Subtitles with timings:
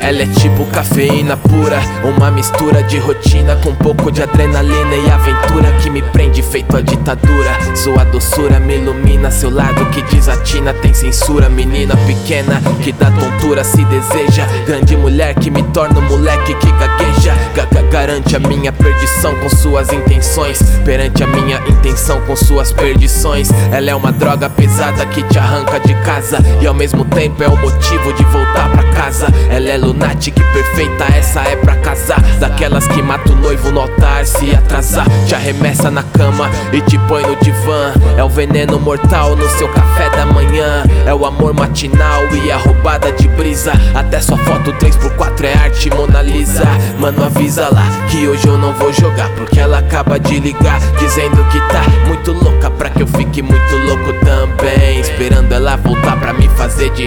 [0.00, 5.10] Ela é tipo cafeína pura, uma mistura de rotina com um pouco de adrenalina e
[5.10, 7.50] aventura que me prende feito a ditadura.
[7.76, 11.48] Sua doçura me ilumina, seu lado que desatina tem censura.
[11.48, 16.72] Menina pequena que dá tontura se deseja, grande mulher que me torna um moleque que
[16.72, 17.34] gagueja.
[17.54, 23.50] Gaga garante a minha perdição com suas intenções, perante a minha intenção com suas perdições.
[23.70, 27.48] Ela é uma droga pesada que te arranca de casa e ao mesmo tempo é
[27.48, 29.26] o motivo de voltar pra casa.
[29.50, 32.20] Ela é lunática e perfeita, essa é pra casar.
[32.38, 35.06] Daquelas que mata o noivo no altar se atrasar.
[35.26, 37.92] Te arremessa na cama e te põe no divã.
[38.16, 40.84] É o veneno mortal no seu café da manhã.
[41.04, 43.72] É o amor matinal e a roubada de brisa.
[43.94, 46.64] Até sua foto 3x4 é arte Mona Lisa.
[46.98, 49.28] Mano, avisa lá que hoje eu não vou jogar.
[49.30, 53.76] Porque ela acaba de ligar dizendo que tá muito louca pra que eu fique muito
[53.86, 55.00] louco também.
[55.00, 57.06] Esperando ela voltar pra me fazer de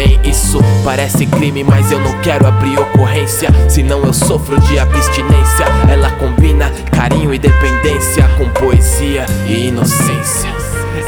[0.00, 0.20] refém.
[0.24, 3.50] Isso parece crime, mas eu não quero abrir ocorrência.
[3.68, 5.66] Senão eu sofro de abstinência.
[5.90, 10.50] Ela combina carinho e dependência com poesia e inocência.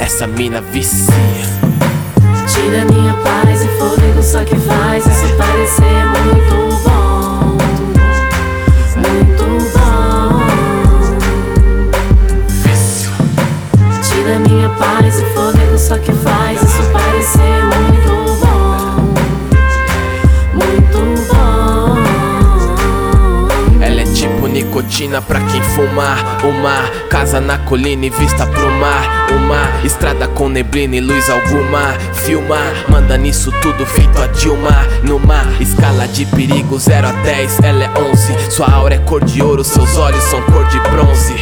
[0.01, 1.92] Essa mina vicia.
[24.63, 26.17] Nicotina pra quem fuma.
[26.45, 29.27] Uma casa na colina e vista pro mar.
[29.33, 31.95] Uma estrada com neblina e luz alguma.
[32.25, 34.87] Filma, manda nisso tudo feito a Dilma.
[35.03, 38.51] Numa escala de perigo 0 a 10, ela é 11.
[38.51, 41.35] Sua aura é cor de ouro, seus olhos são cor de bronze.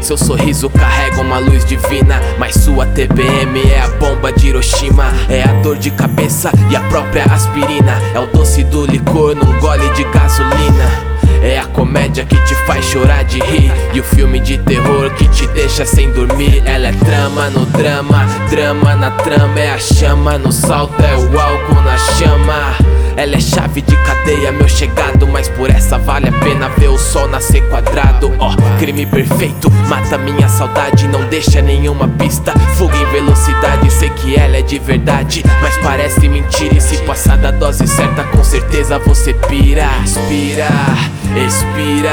[0.00, 5.04] Seu sorriso carrega uma luz divina, mas sua TPM é a bomba de Hiroshima.
[5.28, 8.00] É a dor de cabeça e a própria aspirina.
[8.14, 11.12] É o doce do licor num gole de gasolina.
[11.42, 12.36] É a comédia que
[14.02, 16.62] o filme de terror que te deixa sem dormir.
[16.66, 21.40] Ela é trama no drama, drama na trama É a chama no salto, é o
[21.40, 26.32] álcool na chama ela é chave de cadeia, meu chegado Mas por essa vale a
[26.32, 28.32] pena ver o sol nascer quadrado.
[28.38, 34.36] Ó, crime perfeito, mata minha saudade Não deixa nenhuma pista, fuga em velocidade Sei que
[34.36, 36.74] ela é de verdade, mas parece mentira.
[36.74, 39.88] E se passar da dose certa, com certeza você pira.
[40.02, 40.68] Inspira,
[41.46, 42.12] expira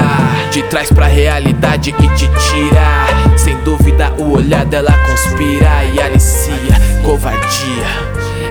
[0.51, 3.37] Te traz pra realidade e te tira.
[3.37, 7.87] Sem dúvida o olhar dela conspira E alicia, covardia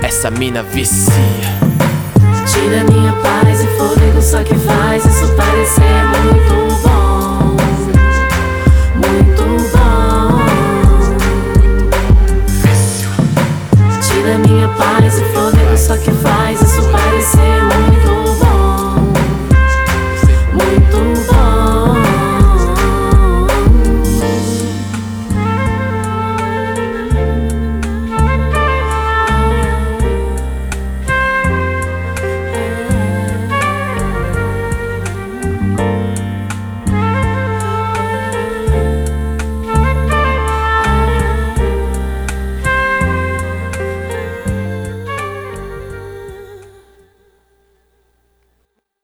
[0.03, 1.69] Essa mina vicia
[2.59, 5.83] Tira minha paz e fôlego só que faz isso parecer
[6.25, 7.57] muito bom.
[8.97, 10.39] Muito bom.
[14.03, 16.38] Tira minha paz e fôlego só que faz